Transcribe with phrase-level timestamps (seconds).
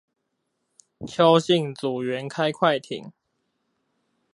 [1.05, 3.13] 邱姓組員開快艇